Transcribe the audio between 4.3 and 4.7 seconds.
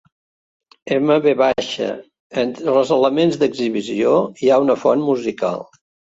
hi ha